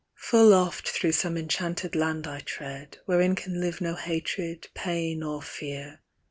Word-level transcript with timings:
Full 0.17 0.51
oft 0.55 0.87
through 0.89 1.11
some 1.11 1.37
enchanted 1.37 1.95
land 1.95 2.25
I 2.25 2.39
tread, 2.39 2.97
Wherein 3.05 3.35
can 3.35 3.61
live 3.61 3.81
no 3.81 3.93
hatred, 3.93 4.67
pain, 4.73 5.21
or 5.21 5.43
fear. 5.43 5.99